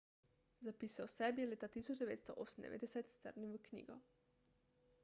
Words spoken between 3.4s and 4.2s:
v knjigo